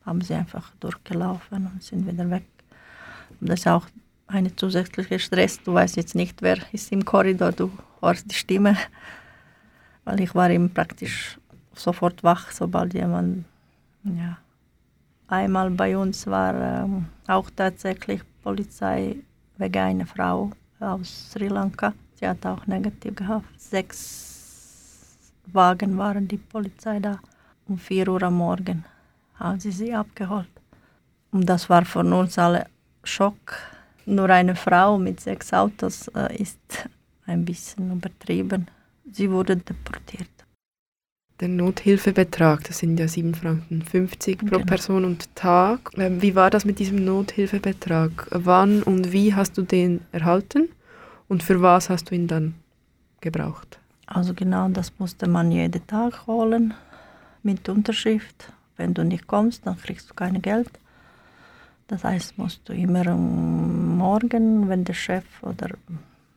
haben 0.05 0.21
sie 0.21 0.35
einfach 0.35 0.71
durchgelaufen 0.79 1.67
und 1.67 1.81
sind 1.83 2.05
wieder 2.05 2.29
weg. 2.29 2.45
Und 3.39 3.49
das 3.49 3.61
ist 3.61 3.67
auch 3.67 3.87
eine 4.27 4.55
zusätzliche 4.55 5.19
Stress. 5.19 5.61
Du 5.63 5.73
weißt 5.73 5.95
jetzt 5.95 6.15
nicht, 6.15 6.41
wer 6.41 6.57
ist 6.71 6.91
im 6.91 7.05
Korridor, 7.05 7.51
du 7.51 7.71
hörst 8.01 8.29
die 8.29 8.35
Stimme. 8.35 8.77
Weil 10.03 10.21
ich 10.21 10.35
war 10.35 10.49
eben 10.49 10.73
praktisch 10.73 11.39
sofort 11.73 12.23
wach, 12.23 12.51
sobald 12.51 12.93
jemand, 12.93 13.45
ja. 14.03 14.37
Einmal 15.31 15.69
bei 15.69 15.95
uns 15.95 16.25
war 16.25 16.55
ähm, 16.55 17.05
auch 17.27 17.51
tatsächlich 17.55 18.21
Polizei 18.41 19.17
wegen 19.57 19.77
einer 19.77 20.07
Frau 20.07 20.51
aus 20.79 21.31
Sri 21.31 21.47
Lanka. 21.47 21.93
Sie 22.15 22.27
hat 22.27 22.43
auch 22.47 22.65
negativ 22.65 23.15
gehabt. 23.15 23.45
Sechs 23.61 25.31
Wagen 25.45 25.99
waren 25.99 26.27
die 26.27 26.37
Polizei 26.37 26.99
da. 26.99 27.19
Um 27.67 27.77
4 27.77 28.07
Uhr 28.09 28.23
am 28.23 28.37
Morgen 28.37 28.85
haben 29.35 29.59
sie 29.59 29.71
sie 29.71 29.93
abgeholt. 29.93 30.49
Und 31.31 31.45
das 31.45 31.69
war 31.69 31.85
von 31.85 32.11
uns 32.11 32.39
alle 32.39 32.65
Schock. 33.03 33.55
Nur 34.07 34.31
eine 34.31 34.55
Frau 34.55 34.97
mit 34.97 35.19
sechs 35.19 35.53
Autos 35.53 36.07
äh, 36.07 36.41
ist 36.41 36.89
ein 37.27 37.45
bisschen 37.45 37.91
übertrieben. 37.91 38.67
Sie 39.11 39.29
wurde 39.29 39.57
deportiert. 39.57 40.38
Der 41.39 41.47
Nothilfebetrag, 41.47 42.65
das 42.65 42.79
sind 42.79 42.99
ja 42.99 43.05
7,50 43.05 43.35
Franken 43.35 43.79
pro 44.39 44.57
Genau. 44.57 44.65
Person 44.65 45.05
und 45.05 45.33
Tag. 45.35 45.91
Ähm, 45.95 46.21
Wie 46.21 46.35
war 46.35 46.49
das 46.49 46.65
mit 46.65 46.79
diesem 46.79 47.05
Nothilfebetrag? 47.05 48.27
Wann 48.31 48.83
und 48.83 49.13
wie 49.13 49.33
hast 49.33 49.57
du 49.57 49.61
den 49.61 50.01
erhalten 50.11 50.67
und 51.29 51.41
für 51.43 51.61
was 51.61 51.89
hast 51.89 52.11
du 52.11 52.15
ihn 52.15 52.27
dann 52.27 52.55
gebraucht? 53.21 53.79
Also 54.05 54.33
genau, 54.33 54.67
das 54.69 54.91
musste 54.97 55.29
man 55.29 55.51
jeden 55.51 55.85
Tag 55.87 56.27
holen 56.27 56.73
mit 57.43 57.69
Unterschrift. 57.69 58.51
Wenn 58.75 58.93
du 58.93 59.03
nicht 59.05 59.27
kommst, 59.27 59.65
dann 59.65 59.77
kriegst 59.77 60.09
du 60.09 60.13
kein 60.15 60.41
Geld. 60.41 60.71
Das 61.87 62.03
heißt, 62.03 62.37
musst 62.37 62.67
du 62.67 62.73
immer 62.73 63.15
Morgen, 63.15 64.67
wenn 64.67 64.83
der 64.83 64.93
Chef 64.93 65.25
oder 65.41 65.69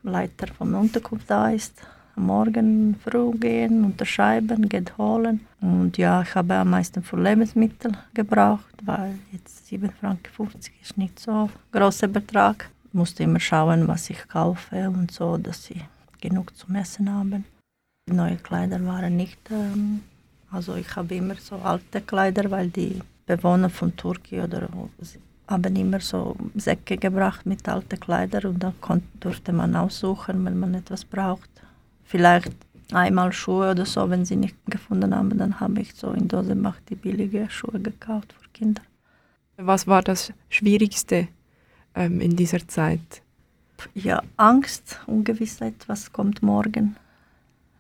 Leiter 0.03 0.47
vom 0.47 0.75
Unterkunft 0.75 1.29
da 1.31 1.51
ist, 1.51 1.75
Morgen 2.17 2.97
früh 3.03 3.33
gehen, 3.33 3.85
unterschreiben, 3.85 4.69
geht 4.69 4.97
holen. 4.99 5.41
Und 5.61 5.97
ja, 5.99 6.23
ich 6.23 6.35
habe 6.35 6.55
am 6.55 6.71
meisten 6.71 7.03
für 7.03 7.21
Lebensmittel 7.21 7.93
gebraucht, 8.15 8.75
weil 8.85 9.15
jetzt 9.33 9.73
7,50 9.73 9.91
Franken 10.01 10.61
ist 10.83 10.99
nicht 10.99 11.19
so 11.19 11.31
ein 11.31 11.51
großer 11.73 12.09
Betrag. 12.09 12.71
Ich 12.89 12.95
musste 12.95 13.23
immer 13.23 13.41
schauen, 13.41 13.89
was 13.89 14.11
ich 14.11 14.29
kaufe 14.29 14.89
und 14.89 15.11
so, 15.11 15.39
dass 15.39 15.65
sie 15.65 15.81
genug 16.21 16.57
zum 16.57 16.75
Essen 16.75 17.13
haben. 17.13 17.45
Neue 18.11 18.37
Kleider 18.37 18.85
waren 18.85 19.17
nicht, 19.17 19.51
ähm, 19.51 20.03
also 20.51 20.75
ich 20.75 20.95
habe 20.97 21.15
immer 21.15 21.37
so 21.37 21.57
alte 21.57 22.01
Kleider, 22.01 22.51
weil 22.51 22.69
die 22.69 23.01
Bewohner 23.27 23.71
von 23.71 23.97
Turkey 23.97 24.41
oder 24.41 24.69
haben 25.49 25.77
immer 25.77 26.01
so 26.01 26.37
Säcke 26.55 26.97
gebracht 26.97 27.47
mit 27.47 27.69
alten 27.69 27.99
Kleidern 28.01 28.47
und 28.47 28.63
dann 28.63 29.03
durfte 29.21 29.53
man 29.53 29.77
aussuchen, 29.77 30.45
wenn 30.45 30.59
man 30.59 30.75
etwas 30.75 31.05
braucht. 31.05 31.51
Vielleicht 32.05 32.53
einmal 32.93 33.33
Schuhe 33.33 33.71
oder 33.71 33.87
so, 33.87 34.09
wenn 34.11 34.25
sie 34.25 34.37
nicht 34.37 34.57
gefunden 34.67 35.15
haben, 35.15 35.37
dann 35.39 35.61
habe 35.61 35.81
ich 35.81 35.95
so 35.95 36.11
in 36.11 36.29
Dosebach 36.29 36.77
die 36.89 36.95
billige 36.95 37.49
Schuhe 37.51 37.81
gekauft 37.81 38.35
für 38.39 38.49
Kinder. 38.51 38.83
Was 39.57 39.87
war 39.87 40.03
das 40.03 40.33
Schwierigste 40.49 41.29
ähm, 41.95 42.21
in 42.21 42.37
dieser 42.37 42.67
Zeit? 42.67 43.23
Ja, 43.95 44.23
Angst, 44.37 45.01
Ungewissheit, 45.07 45.75
was 45.89 46.13
kommt 46.13 46.43
morgen, 46.43 46.97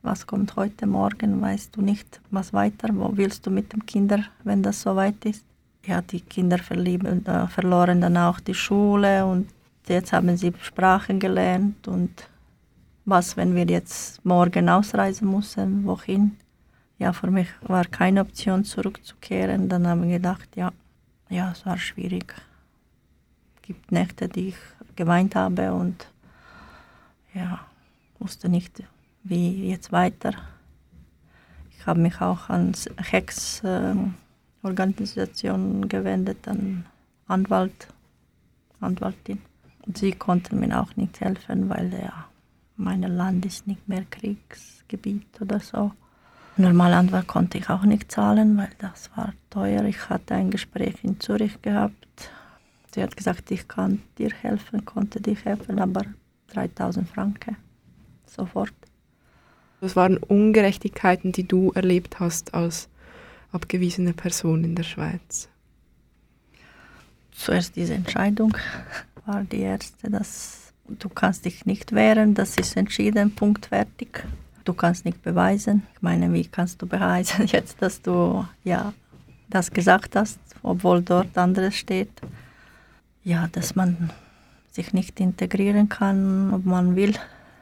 was 0.03 0.27
kommt 0.27 0.57
heute 0.57 0.87
Morgen, 0.87 1.41
weißt 1.41 1.77
du 1.77 1.81
nicht, 1.81 2.21
was 2.31 2.53
weiter, 2.53 2.89
wo 2.93 3.17
willst 3.17 3.47
du 3.47 3.51
mit 3.51 3.73
den 3.73 3.87
Kindern, 3.87 4.27
wenn 4.43 4.63
das 4.63 4.83
so 4.83 4.97
weit 4.97 5.25
ist. 5.25 5.45
Ja, 5.87 6.03
die 6.03 6.21
Kinder 6.21 6.59
verlieben, 6.59 7.25
äh, 7.27 7.47
verloren 7.49 8.01
dann 8.01 8.17
auch 8.17 8.41
die 8.41 8.55
Schule 8.55 9.25
und 9.25 9.49
jetzt 9.89 10.13
haben 10.13 10.37
sie 10.37 10.53
Sprachen 10.61 11.19
gelernt 11.19 11.89
und 11.89 12.29
was, 13.05 13.37
wenn 13.37 13.55
wir 13.55 13.67
jetzt 13.67 14.25
morgen 14.25 14.69
ausreisen 14.69 15.31
müssen, 15.31 15.85
wohin? 15.85 16.37
Ja, 16.99 17.13
für 17.13 17.31
mich 17.31 17.49
war 17.63 17.85
keine 17.85 18.21
Option 18.21 18.65
zurückzukehren. 18.65 19.69
Dann 19.69 19.87
habe 19.87 20.07
ich 20.07 20.13
gedacht, 20.13 20.49
ja, 20.55 20.73
ja, 21.29 21.51
es 21.51 21.67
war 21.67 21.79
schwierig. 21.79 22.33
Es 23.57 23.63
gibt 23.63 23.91
Nächte, 23.91 24.29
die 24.29 24.49
ich 24.49 24.57
geweint 24.95 25.35
habe 25.35 25.73
und 25.73 26.07
ja, 27.35 27.61
wusste 28.19 28.49
nicht, 28.49 28.83
wie 29.25 29.69
jetzt 29.69 29.91
weiter. 29.91 30.35
Ich 31.71 31.87
habe 31.87 32.01
mich 32.01 32.21
auch 32.21 32.49
an 32.49 32.73
Hex-Organisation 32.99 35.89
gewendet, 35.89 36.47
an 36.47 36.87
Anwalt, 37.27 37.89
Anwaltin. 38.81 39.41
Und 39.87 39.99
sie 39.99 40.13
konnten 40.13 40.61
mir 40.61 40.81
auch 40.81 40.95
nicht 40.95 41.21
helfen, 41.21 41.69
weil 41.69 41.93
ja, 41.93 42.27
mein 42.83 43.03
Land 43.03 43.47
ist 43.47 43.67
nicht 43.67 43.89
mehr 43.89 44.05
Kriegsgebiet 44.11 45.41
oder 45.41 45.61
so. 45.61 45.93
Normalanwalt 46.57 47.27
konnte 47.27 47.59
ich 47.59 47.71
auch 47.71 47.85
nicht 47.85 48.13
zahlen, 48.13 48.59
weil 48.59 48.71
das 48.79 49.11
war 49.17 49.33
teuer. 49.49 49.85
Ich 49.85 50.11
hatte 50.11 50.35
ein 50.35 50.51
Gespräch 50.51 50.97
in 51.03 51.19
Zürich 51.19 51.63
gehabt. 51.63 52.31
Sie 52.95 53.03
hat 53.03 53.17
gesagt, 53.17 53.51
ich 53.51 53.69
kann 53.69 54.03
dir 54.19 54.31
helfen, 54.31 54.85
konnte 54.85 55.21
dir 55.21 55.35
helfen, 55.35 55.79
aber 55.79 56.03
3000 56.49 57.09
Franken 57.09 57.57
sofort. 58.27 58.75
Das 59.81 59.97
waren 59.97 60.19
Ungerechtigkeiten, 60.19 61.33
die 61.33 61.49
du 61.49 61.73
erlebt 61.73 62.21
hast 62.21 62.55
als 62.55 62.89
abgewiesene 63.51 64.13
Person 64.13 64.63
in 64.65 64.75
der 64.75 64.83
Schweiz. 64.85 65.49
Zuerst 67.33 67.77
diese 67.77 67.95
Entscheidung 67.95 68.57
war 69.27 69.43
die 69.45 69.61
erste, 69.61 70.11
dass 70.11 70.72
du 70.99 71.09
kannst 71.09 71.45
dich 71.45 71.67
nicht 71.67 71.93
wehren, 71.93 72.35
das 72.35 72.57
ist 72.57 72.77
entschieden, 72.77 73.35
Punkt 73.35 73.67
fertig. 73.67 74.25
Du 74.65 74.75
kannst 74.75 75.05
nicht 75.05 75.23
beweisen. 75.23 75.87
Ich 75.95 76.03
meine, 76.03 76.33
wie 76.33 76.47
kannst 76.47 76.81
du 76.83 76.87
beweisen 76.87 77.47
jetzt, 77.47 77.83
dass 77.83 78.01
du 78.01 78.47
ja 78.65 78.93
das 79.49 79.71
gesagt 79.71 80.17
hast, 80.17 80.39
obwohl 80.63 81.03
dort 81.03 81.37
anderes 81.37 81.75
steht? 81.75 82.11
Ja, 83.25 83.49
dass 83.53 83.75
man 83.75 84.11
sich 84.71 84.93
nicht 84.93 85.21
integrieren 85.21 85.89
kann, 85.89 86.53
ob 86.53 86.65
man 86.65 86.97
will. 86.97 87.15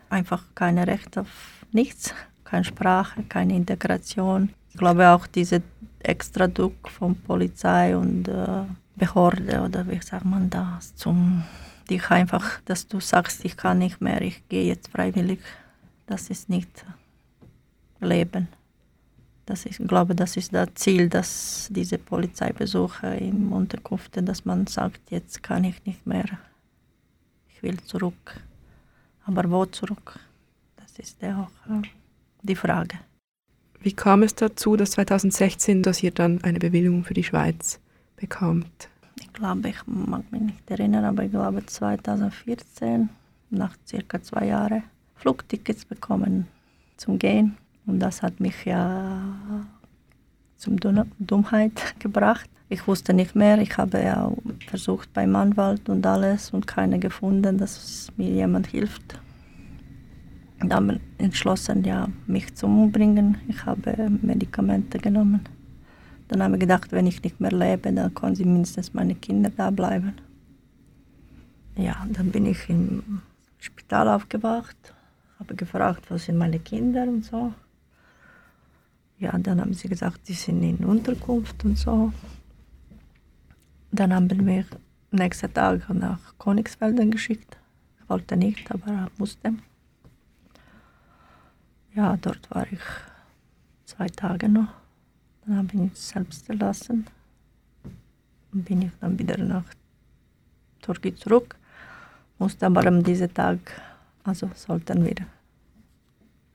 Einfach 0.09 0.45
keine 0.55 0.87
Recht 0.87 1.19
auf 1.19 1.29
nichts, 1.73 2.15
keine 2.45 2.65
Sprache, 2.65 3.23
keine 3.29 3.57
Integration. 3.57 4.51
Ich 4.71 4.77
glaube 4.79 5.09
auch 5.09 5.27
diese 5.27 5.63
extra 6.01 6.47
Druck 6.47 6.89
von 6.89 7.15
Polizei 7.15 7.97
und 7.97 8.29
äh, 8.29 8.65
Behörde 8.97 9.63
oder 9.63 9.87
wie 9.89 10.01
sagt 10.01 10.25
man 10.25 10.51
das, 10.51 10.95
zum 10.95 11.43
dich 11.90 12.11
einfach, 12.11 12.61
dass 12.64 12.87
du 12.87 13.00
sagst, 13.00 13.44
ich 13.44 13.56
kann 13.56 13.78
nicht 13.78 14.00
mehr, 14.00 14.23
ich 14.23 14.49
gehe 14.49 14.64
jetzt 14.64 14.88
freiwillig. 14.88 15.40
Das 16.06 16.30
ist 16.30 16.49
nicht 16.49 16.85
Leben. 18.00 18.49
Das 19.47 19.66
ist, 19.66 19.80
ich 19.80 19.88
glaube, 19.88 20.14
das 20.14 20.37
ist 20.37 20.54
das 20.54 20.68
Ziel, 20.75 21.09
dass 21.09 21.68
diese 21.70 21.99
Polizeibesuche 21.99 23.09
im 23.16 23.52
Unterkunft, 23.52 24.16
dass 24.16 24.44
man 24.44 24.66
sagt, 24.66 25.11
jetzt 25.11 25.42
kann 25.42 25.64
ich 25.64 25.85
nicht 25.85 26.06
mehr, 26.06 26.26
ich 27.49 27.62
will 27.62 27.78
zurück. 27.80 28.40
Aber 29.26 29.50
wo 29.50 29.66
zurück? 29.66 30.18
Das 30.76 30.99
ist 30.99 31.23
auch 31.25 31.50
äh, 31.68 31.82
die 32.42 32.56
Frage. 32.56 32.99
Wie 33.80 33.92
kam 33.92 34.23
es 34.23 34.35
dazu, 34.35 34.76
dass 34.76 34.92
2016, 34.92 35.82
dass 35.82 36.02
ihr 36.02 36.11
dann 36.11 36.42
eine 36.44 36.59
Bewilligung 36.59 37.04
für 37.04 37.14
die 37.14 37.25
Schweiz 37.25 37.80
bekamt? 38.16 38.88
Ich 39.21 39.33
glaube, 39.33 39.69
ich 39.69 39.87
mag 39.87 40.31
mich 40.33 40.41
nicht 40.41 40.71
erinnern, 40.71 41.05
aber 41.05 41.25
ich 41.25 41.31
glaube 41.31 41.65
2014, 41.65 43.11
nach 43.50 43.77
circa 43.87 44.23
zwei 44.23 44.47
Jahren, 44.47 44.83
Flugtickets 45.17 45.85
bekommen 45.85 46.47
zum 46.97 47.19
Gehen. 47.19 47.57
Und 47.87 48.00
das 48.00 48.23
hat 48.23 48.41
mich 48.41 48.65
ja 48.65 49.21
zum 50.57 50.79
Dummheit 51.19 51.95
gebracht. 51.99 52.49
Ich 52.69 52.87
wusste 52.87 53.12
nicht 53.12 53.35
mehr. 53.35 53.59
Ich 53.59 53.77
habe 53.77 54.00
ja 54.00 54.33
versucht 54.69 55.12
beim 55.12 55.35
Anwalt 55.37 55.89
und 55.89 56.07
alles 56.07 56.50
und 56.50 56.67
keine 56.67 56.99
gefunden, 56.99 57.59
dass 57.59 58.12
mir 58.17 58.31
jemand 58.31 58.69
hilft. 58.69 59.21
Habe 60.71 61.00
entschlossen, 61.19 61.85
ja, 61.85 62.09
mich 62.27 62.55
zu 62.55 62.67
umbringen. 62.67 63.39
Ich 63.49 63.65
habe 63.65 64.11
Medikamente 64.23 64.99
genommen. 64.99 65.41
Dann 66.31 66.45
habe 66.45 66.55
ich 66.55 66.61
gedacht, 66.61 66.93
wenn 66.93 67.09
ich 67.09 67.25
nicht 67.25 67.41
mehr 67.41 67.51
lebe, 67.51 67.93
dann 67.93 68.15
können 68.15 68.37
sie 68.37 68.45
mindestens 68.45 68.95
meine 68.95 69.17
Kinder 69.17 69.51
da 69.51 69.71
bleiben. 69.71 70.13
Ja, 71.75 72.07
dann 72.09 72.31
bin 72.31 72.47
ich 72.47 72.71
im 72.71 73.21
Spital 73.59 74.09
aufgewacht, 74.09 74.77
habe 75.41 75.57
gefragt, 75.57 76.09
was 76.09 76.27
sind 76.27 76.39
meine 76.39 76.61
Kinder 76.61 77.03
und 77.03 77.25
so. 77.25 77.53
Ja, 79.19 79.37
dann 79.39 79.61
haben 79.61 79.75
sie 79.75 79.89
gesagt, 79.89 80.29
die 80.29 80.35
sind 80.35 80.63
in 80.63 80.85
Unterkunft 80.85 81.65
und 81.65 81.77
so. 81.77 82.13
Dann 83.91 84.15
haben 84.15 84.31
wir 84.47 84.65
nächsten 85.11 85.53
Tag 85.53 85.93
nach 85.93 86.21
Königsfelden 86.39 87.11
geschickt. 87.11 87.57
Ich 88.01 88.09
wollte 88.09 88.37
nicht, 88.37 88.71
aber 88.71 89.09
musste. 89.19 89.55
Ja, 91.93 92.17
dort 92.19 92.49
war 92.53 92.71
ich 92.71 92.79
zwei 93.85 94.07
Tage 94.07 94.49
noch. 94.49 94.80
Dann 95.50 95.59
habe 95.59 95.69
ich 95.73 95.80
mich 95.80 95.95
selbst 95.95 96.47
gelassen. 96.47 97.07
Dann 98.52 98.62
bin 98.62 98.83
ich 98.83 98.92
dann 99.00 99.19
wieder 99.19 99.37
nach 99.37 99.64
Türkei 100.80 101.11
zurück. 101.11 101.57
Musste 102.38 102.66
aber 102.66 102.87
an 102.87 103.02
diesem 103.02 103.35
Tag, 103.35 103.59
also 104.23 104.49
sollten 104.54 105.04
wir 105.04 105.26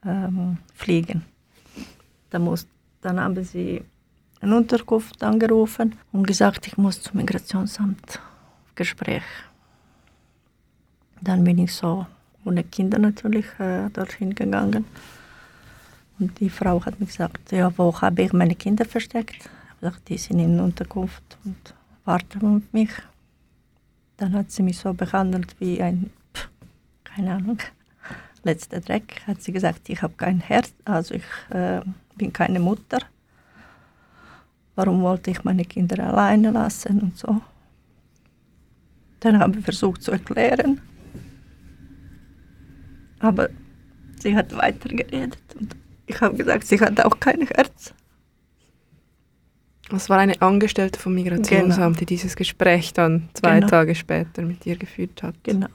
ähm, 0.05 0.59
fliegen. 0.73 1.25
Dann, 2.29 2.43
muss, 2.43 2.67
dann 3.01 3.19
haben 3.19 3.43
sie 3.43 3.83
eine 4.39 4.55
Unterkunft 4.55 5.21
angerufen 5.21 5.95
und 6.13 6.25
gesagt, 6.25 6.65
ich 6.65 6.77
muss 6.77 7.01
zum 7.01 7.17
Migrationsamt 7.17 8.21
Gespräch. 8.75 9.23
Dann 11.19 11.43
bin 11.43 11.57
ich 11.57 11.73
so 11.73 12.07
ohne 12.45 12.63
Kinder 12.63 12.97
natürlich 12.97 13.47
äh, 13.59 13.89
dorthin 13.89 14.33
gegangen. 14.33 14.85
Und 16.19 16.39
die 16.39 16.49
Frau 16.49 16.83
hat 16.85 16.99
mir 16.99 17.07
gesagt, 17.07 17.51
ja, 17.51 17.77
wo 17.77 17.99
habe 18.01 18.23
ich 18.23 18.33
meine 18.33 18.55
Kinder 18.55 18.85
versteckt? 18.85 19.35
Ich 19.35 19.45
habe 19.69 19.79
gesagt, 19.81 20.09
die 20.09 20.17
sind 20.17 20.39
in 20.39 20.59
Unterkunft 20.59 21.37
und 21.43 21.73
warten 22.05 22.57
auf 22.57 22.73
mich. 22.73 22.91
Dann 24.17 24.33
hat 24.33 24.51
sie 24.51 24.63
mich 24.63 24.77
so 24.77 24.93
behandelt 24.93 25.55
wie 25.59 25.81
ein, 25.81 26.09
keine 27.03 27.33
Ahnung, 27.33 27.59
letzter 28.43 28.79
Dreck. 28.79 29.21
Hat 29.27 29.41
sie 29.41 29.51
gesagt, 29.51 29.89
ich 29.89 30.01
habe 30.01 30.13
kein 30.15 30.39
Herz, 30.39 30.73
also 30.85 31.15
ich 31.15 31.25
äh, 31.49 31.81
bin 32.15 32.31
keine 32.31 32.61
Mutter. 32.61 32.99
Warum 34.75 35.01
wollte 35.01 35.31
ich 35.31 35.43
meine 35.43 35.65
Kinder 35.65 36.05
alleine 36.05 36.51
lassen 36.51 36.99
und 37.01 37.17
so. 37.17 37.41
Dann 39.19 39.39
habe 39.39 39.59
ich 39.59 39.65
versucht 39.65 40.03
zu 40.03 40.11
erklären. 40.11 40.81
Aber 43.19 43.49
sie 44.19 44.35
hat 44.35 44.55
weitergeredet 44.55 45.39
und 45.59 45.75
ich 46.07 46.21
habe 46.21 46.35
gesagt, 46.35 46.65
sie 46.67 46.79
hat 46.79 46.99
auch 47.03 47.19
kein 47.19 47.41
Herz. 47.47 47.93
Es 49.93 50.09
war 50.09 50.17
eine 50.17 50.41
Angestellte 50.41 50.99
vom 50.99 51.13
Migrationsamt, 51.13 51.77
genau. 51.77 51.99
die 51.99 52.05
dieses 52.05 52.35
Gespräch 52.35 52.93
dann 52.93 53.29
zwei 53.33 53.59
genau. 53.59 53.67
Tage 53.67 53.93
später 53.93 54.41
mit 54.41 54.65
ihr 54.65 54.77
geführt 54.77 55.21
hat. 55.21 55.35
Genau. 55.43 55.67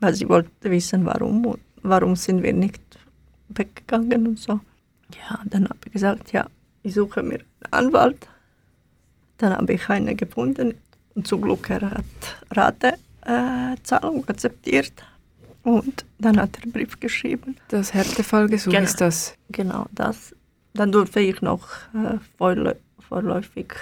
Weil 0.00 0.14
sie 0.14 0.28
wollte 0.28 0.50
wissen, 0.70 1.04
warum, 1.04 1.56
warum 1.82 2.16
sind 2.16 2.42
wir 2.42 2.52
nicht 2.52 2.80
weggegangen 3.48 4.26
und 4.26 4.38
so. 4.38 4.60
Ja, 5.14 5.40
dann 5.44 5.64
habe 5.64 5.78
ich 5.84 5.92
gesagt, 5.92 6.32
ja, 6.32 6.46
ich 6.82 6.94
suche 6.94 7.22
mir 7.22 7.38
einen 7.38 7.72
Anwalt. 7.72 8.26
Dann 9.38 9.52
habe 9.52 9.72
ich 9.74 9.88
einen 9.88 10.16
gefunden 10.16 10.74
und 11.14 11.26
zum 11.26 11.42
Glück 11.42 11.70
er 11.70 11.90
hat 11.90 12.04
Ratezahlung 12.50 14.24
äh, 14.24 14.30
akzeptiert. 14.30 14.92
Und 15.62 16.04
dann 16.18 16.40
hat 16.40 16.56
er 16.56 16.64
einen 16.64 16.72
Brief 16.72 16.98
geschrieben. 16.98 17.56
Das 17.68 17.94
Härtefallgesuch 17.94 18.72
genau. 18.72 18.84
ist 18.84 19.00
das? 19.00 19.34
Genau, 19.50 19.86
das. 19.92 20.34
Dann 20.74 20.90
durfte 20.90 21.20
ich 21.20 21.40
noch 21.42 21.68
äh, 21.94 22.18
vorläufig 23.08 23.74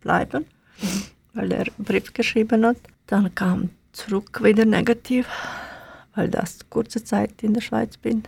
bleiben, 0.00 0.46
mhm. 0.80 1.02
weil 1.34 1.52
er 1.52 1.60
einen 1.60 1.84
Brief 1.84 2.12
geschrieben 2.12 2.66
hat. 2.66 2.78
Dann 3.06 3.34
kam 3.34 3.70
zurück 3.92 4.42
wieder 4.42 4.64
negativ, 4.64 5.28
weil 6.14 6.28
das 6.28 6.58
kurze 6.70 7.04
Zeit 7.04 7.42
in 7.42 7.54
der 7.54 7.60
Schweiz 7.60 7.96
bin. 7.96 8.24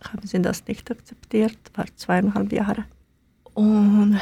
Haben 0.00 0.26
sie 0.26 0.40
das 0.40 0.66
nicht 0.66 0.90
akzeptiert, 0.90 1.58
war 1.74 1.86
zweieinhalb 1.96 2.52
Jahre. 2.52 2.84
Und 3.54 4.20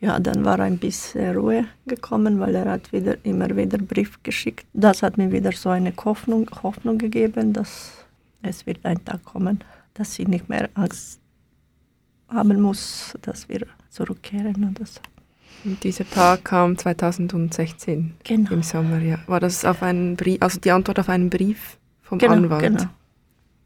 ja, 0.00 0.18
dann 0.18 0.44
war 0.44 0.58
ein 0.60 0.78
bisschen 0.78 1.36
Ruhe 1.36 1.66
gekommen, 1.86 2.40
weil 2.40 2.54
er 2.54 2.70
hat 2.70 2.92
wieder, 2.92 3.16
immer 3.22 3.54
wieder 3.54 3.78
Brief 3.78 4.22
geschickt. 4.22 4.66
Das 4.72 5.02
hat 5.02 5.18
mir 5.18 5.30
wieder 5.30 5.52
so 5.52 5.68
eine 5.68 5.92
Hoffnung, 6.04 6.48
Hoffnung 6.62 6.96
gegeben, 6.96 7.52
dass 7.52 7.92
es 8.42 8.66
wird 8.66 8.84
ein 8.84 9.04
Tag 9.04 9.24
kommen, 9.24 9.60
dass 9.92 10.18
ich 10.18 10.26
nicht 10.26 10.48
mehr 10.48 10.70
Angst 10.74 11.20
haben 12.28 12.60
muss, 12.60 13.16
dass 13.20 13.48
wir 13.48 13.66
zurückkehren 13.90 14.70
oder 14.70 14.86
so. 14.86 15.00
Und 15.64 15.84
dieser 15.84 16.08
Tag 16.08 16.44
kam 16.44 16.78
2016 16.78 18.14
genau. 18.24 18.50
im 18.52 18.62
Sommer, 18.62 18.98
ja. 19.00 19.18
War 19.26 19.40
das 19.40 19.66
auf 19.66 19.82
einen 19.82 20.16
Brief, 20.16 20.40
also 20.40 20.58
die 20.58 20.70
Antwort 20.70 20.98
auf 20.98 21.10
einen 21.10 21.28
Brief 21.28 21.76
vom 22.00 22.18
genau, 22.18 22.34
Anwalt? 22.34 22.62
Genau. 22.62 22.84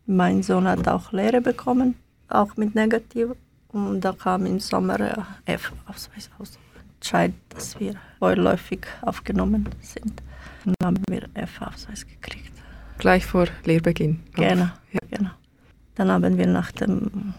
Mein 0.07 0.42
Sohn 0.42 0.66
hat 0.66 0.88
auch 0.88 1.12
Lehre 1.12 1.40
bekommen, 1.40 1.94
auch 2.29 2.57
mit 2.57 2.75
Negativ. 2.75 3.31
Und 3.74 4.02
da 4.02 4.12
kam 4.12 4.46
im 4.46 4.60
Sommer 4.60 5.00
äh, 5.00 5.52
F-Ausweis 5.52 6.30
aus. 6.38 6.58
Entscheid, 6.94 7.34
dass 7.48 7.78
wir 7.80 7.94
vorläufig 8.20 8.87
aufgenommen 9.02 9.68
sind. 9.80 10.22
Und 10.64 10.76
dann 10.78 10.87
haben 10.87 11.02
wir 11.08 11.28
F-Ausweis 11.34 12.06
gekriegt. 12.06 12.52
Gleich 12.98 13.26
vor 13.26 13.48
Lehrbeginn? 13.64 14.20
Genau, 14.34 14.68
ja. 14.92 15.00
genau. 15.10 15.30
Dann 15.96 16.08
haben 16.08 16.38
wir 16.38 16.46
nach 16.46 16.70
dem 16.70 17.34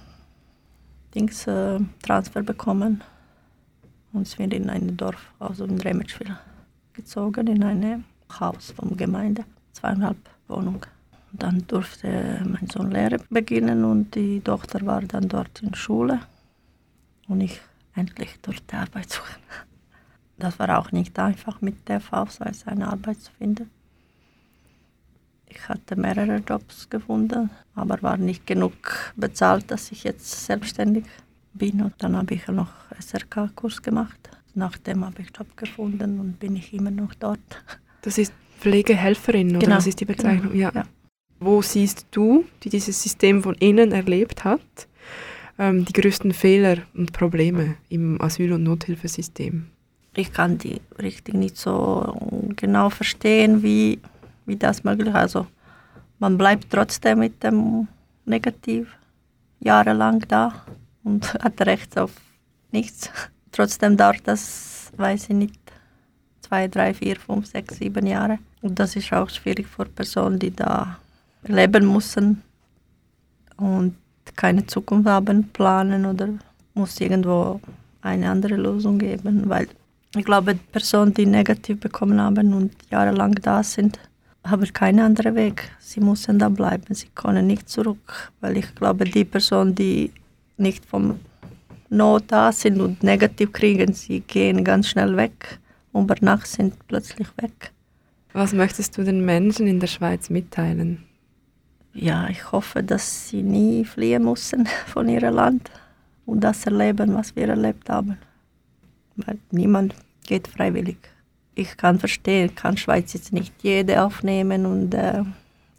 Dings 1.15 1.47
äh, 1.47 1.79
Transfer 2.03 2.43
bekommen 2.43 3.01
und 4.11 4.27
sind 4.27 4.53
in 4.53 4.69
ein 4.69 4.97
Dorf, 4.97 5.31
also 5.39 5.63
in 5.63 5.79
Remetschwil, 5.79 6.37
gezogen, 6.91 7.47
in 7.47 7.63
ein 7.63 8.03
Haus 8.41 8.71
vom 8.71 8.97
Gemeinde, 8.97 9.45
zweieinhalb 9.71 10.17
Wohnungen. 10.49 10.81
Dann 11.37 11.65
durfte 11.67 12.41
mein 12.45 12.67
Sohn 12.67 12.91
Lehre 12.91 13.17
beginnen 13.29 13.83
und 13.83 14.15
die 14.15 14.39
Tochter 14.41 14.85
war 14.85 15.01
dann 15.01 15.27
dort 15.27 15.61
in 15.61 15.73
Schule 15.73 16.19
und 17.27 17.41
ich 17.41 17.59
endlich 17.95 18.37
dort 18.41 18.73
Arbeit 18.73 19.09
suchen. 19.11 19.41
Das 20.37 20.59
war 20.59 20.77
auch 20.77 20.91
nicht 20.91 21.17
einfach 21.17 21.61
mit 21.61 21.87
der 21.87 22.01
Ausweis 22.11 22.67
eine 22.67 22.87
Arbeit 22.87 23.21
zu 23.21 23.31
finden. 23.37 23.69
Ich 25.47 25.69
hatte 25.69 25.95
mehrere 25.95 26.37
Jobs 26.37 26.89
gefunden, 26.89 27.49
aber 27.75 28.01
war 28.01 28.17
nicht 28.17 28.45
genug 28.45 28.73
bezahlt, 29.15 29.71
dass 29.71 29.91
ich 29.91 30.03
jetzt 30.03 30.45
selbstständig 30.45 31.05
bin. 31.53 31.81
Und 31.81 31.93
dann 31.99 32.17
habe 32.17 32.33
ich 32.33 32.45
noch 32.47 32.71
SRK-Kurs 32.99 33.81
gemacht. 33.81 34.29
Nachdem 34.53 35.05
habe 35.05 35.21
ich 35.21 35.29
Job 35.35 35.55
gefunden 35.55 36.19
und 36.19 36.39
bin 36.39 36.55
ich 36.55 36.73
immer 36.73 36.91
noch 36.91 37.13
dort. 37.13 37.39
Das 38.01 38.17
ist 38.17 38.33
Pflegehelferin, 38.59 39.51
oder 39.51 39.59
genau, 39.59 39.77
was 39.77 39.87
ist 39.87 39.99
die 39.99 40.05
Bezeichnung? 40.05 40.51
Genau, 40.51 40.55
ja. 40.55 40.71
ja. 40.73 40.85
Wo 41.45 41.61
siehst 41.61 42.07
du, 42.09 42.43
die 42.63 42.69
dieses 42.69 43.03
System 43.03 43.43
von 43.43 43.53
innen 43.59 43.91
erlebt 43.91 44.43
hat, 44.43 44.87
ähm, 45.59 45.85
die 45.85 45.93
größten 45.93 46.33
Fehler 46.33 46.77
und 46.95 47.13
Probleme 47.13 47.75
im 47.87 48.19
Asyl- 48.19 48.53
und 48.53 48.63
Nothilfesystem? 48.63 49.67
Ich 50.15 50.33
kann 50.33 50.57
die 50.57 50.81
richtig 50.97 51.35
nicht 51.35 51.55
so 51.55 52.17
genau 52.55 52.89
verstehen, 52.89 53.61
wie, 53.61 53.99
wie 54.47 54.55
das 54.55 54.83
möglich 54.83 55.09
ist. 55.09 55.13
Also 55.13 55.45
man 56.17 56.35
bleibt 56.35 56.71
trotzdem 56.71 57.19
mit 57.19 57.43
dem 57.43 57.87
Negativ 58.25 58.87
jahrelang 59.59 60.25
da 60.27 60.65
und 61.03 61.31
hat 61.43 61.61
Recht 61.61 61.95
auf 61.99 62.13
nichts. 62.71 63.11
Trotzdem 63.51 63.97
dauert 63.97 64.21
das, 64.23 64.91
weiß 64.97 65.29
ich 65.29 65.35
nicht, 65.35 65.59
zwei, 66.41 66.67
drei, 66.67 66.95
vier, 66.95 67.17
fünf, 67.17 67.45
sechs, 67.45 67.77
sieben 67.77 68.07
Jahre. 68.07 68.39
Und 68.63 68.79
das 68.79 68.95
ist 68.95 69.13
auch 69.13 69.29
schwierig 69.29 69.67
für 69.67 69.85
Personen, 69.85 70.39
die 70.39 70.49
da 70.49 70.97
leben 71.47 71.91
müssen 71.91 72.41
und 73.57 73.95
keine 74.35 74.65
Zukunft 74.65 75.07
haben, 75.07 75.49
planen 75.49 76.05
oder 76.05 76.29
muss 76.73 76.99
irgendwo 76.99 77.59
eine 78.01 78.29
andere 78.29 78.55
Lösung 78.55 78.97
geben, 78.99 79.47
weil 79.49 79.67
ich 80.15 80.25
glaube, 80.25 80.55
Personen, 80.71 81.13
die 81.13 81.25
negativ 81.25 81.79
bekommen 81.79 82.21
haben 82.21 82.53
und 82.53 82.71
jahrelang 82.89 83.35
da 83.35 83.63
sind, 83.63 83.99
haben 84.43 84.71
keinen 84.71 84.99
anderen 84.99 85.35
Weg. 85.35 85.71
Sie 85.79 85.99
müssen 85.99 86.39
da 86.39 86.49
bleiben, 86.49 86.93
sie 86.93 87.09
können 87.13 87.47
nicht 87.47 87.67
zurück, 87.67 88.31
weil 88.39 88.57
ich 88.57 88.73
glaube, 88.75 89.05
die 89.05 89.25
Personen, 89.25 89.75
die 89.75 90.11
nicht 90.57 90.85
vom 90.85 91.19
Not 91.89 92.25
da 92.27 92.51
sind 92.51 92.79
und 92.79 93.03
negativ 93.03 93.51
kriegen, 93.51 93.93
sie 93.93 94.21
gehen 94.21 94.63
ganz 94.63 94.87
schnell 94.87 95.15
weg 95.17 95.59
und 95.91 96.05
über 96.05 96.15
Nacht 96.21 96.47
sind 96.47 96.75
plötzlich 96.87 97.27
weg. 97.37 97.71
Was 98.33 98.53
möchtest 98.53 98.97
du 98.97 99.03
den 99.03 99.23
Menschen 99.23 99.67
in 99.67 99.79
der 99.79 99.87
Schweiz 99.87 100.29
mitteilen? 100.29 101.03
Ja, 101.95 102.27
ich 102.29 102.51
hoffe, 102.51 102.83
dass 102.83 103.29
sie 103.29 103.41
nie 103.41 103.85
fliehen 103.85 104.25
müssen 104.25 104.67
von 104.85 105.07
ihrem 105.07 105.33
Land 105.33 105.71
und 106.25 106.41
das 106.41 106.65
erleben, 106.65 107.15
was 107.15 107.35
wir 107.35 107.47
erlebt 107.47 107.89
haben. 107.89 108.17
Weil 109.15 109.39
niemand 109.51 109.95
geht 110.27 110.47
freiwillig. 110.47 110.97
Ich 111.55 111.77
kann 111.77 111.99
verstehen, 111.99 112.53
kann 112.53 112.75
Schweiz 112.75 113.13
jetzt 113.13 113.31
nicht 113.31 113.53
jede 113.63 114.03
aufnehmen 114.03 114.65
und 114.65 114.93
äh, 114.93 115.23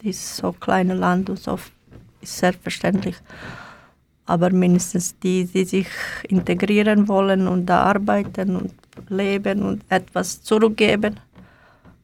ist 0.01 0.37
so 0.37 0.47
ein 0.47 0.59
kleines 0.59 0.97
Land 0.97 1.29
und 1.29 1.39
so 1.39 1.59
ist 2.19 2.37
selbstverständlich. 2.37 3.15
Aber 4.25 4.49
mindestens 4.49 5.17
die, 5.19 5.45
die 5.45 5.65
sich 5.65 5.87
integrieren 6.27 7.07
wollen 7.07 7.47
und 7.47 7.67
da 7.67 7.83
arbeiten 7.83 8.55
und 8.55 8.73
leben 9.09 9.61
und 9.61 9.83
etwas 9.89 10.41
zurückgeben, 10.41 11.19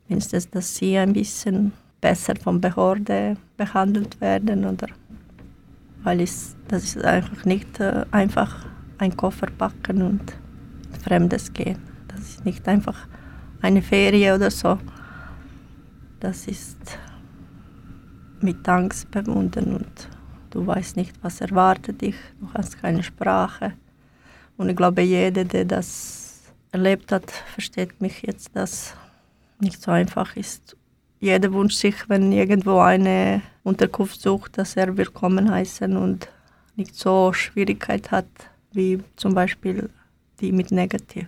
mindestens, 0.07 0.49
dass 0.51 0.75
sie 0.75 0.97
ein 0.97 1.13
bisschen 1.13 1.73
besser 2.03 2.35
von 2.35 2.59
Behörde 2.59 3.37
behandelt 3.55 4.19
werden 4.19 4.65
oder 4.65 4.87
weil 6.03 6.19
ich, 6.19 6.31
das 6.67 6.83
ist 6.83 7.03
einfach 7.05 7.45
nicht 7.45 7.79
äh, 7.79 8.05
einfach 8.11 8.65
ein 8.97 9.15
Koffer 9.15 9.47
packen 9.57 10.01
und 10.01 10.33
Fremdes 11.01 11.53
gehen. 11.53 11.77
Das 12.09 12.19
ist 12.19 12.45
nicht 12.45 12.67
einfach 12.67 13.07
eine 13.61 13.81
Ferie 13.81 14.35
oder 14.35 14.51
so. 14.51 14.77
Das 16.19 16.45
ist 16.47 16.99
mit 18.41 18.67
Angst 18.67 19.07
verbunden 19.09 19.75
und 19.75 20.09
du 20.49 20.67
weißt 20.67 20.97
nicht, 20.97 21.15
was 21.23 21.39
erwartet 21.39 22.01
dich. 22.01 22.15
Du 22.41 22.49
hast 22.53 22.81
keine 22.81 23.01
Sprache. 23.01 23.71
Und 24.57 24.67
ich 24.67 24.75
glaube, 24.75 25.03
jeder, 25.03 25.45
der 25.45 25.63
das 25.63 26.53
erlebt 26.73 27.13
hat, 27.13 27.31
versteht 27.31 28.01
mich 28.01 28.23
jetzt, 28.23 28.53
dass 28.57 28.93
nicht 29.61 29.81
so 29.81 29.91
einfach 29.91 30.35
ist. 30.35 30.75
Jeder 31.23 31.53
wünscht 31.53 31.77
sich, 31.77 32.09
wenn 32.09 32.33
irgendwo 32.33 32.79
eine 32.79 33.41
Unterkunft 33.63 34.19
sucht, 34.19 34.57
dass 34.57 34.75
er 34.75 34.97
willkommen 34.97 35.49
heißen 35.49 35.95
und 35.95 36.27
nicht 36.75 36.95
so 36.95 37.31
Schwierigkeit 37.31 38.11
hat 38.11 38.27
wie 38.73 38.99
zum 39.15 39.33
Beispiel 39.33 39.89
die 40.41 40.51
mit 40.51 40.71
Negativ. 40.71 41.27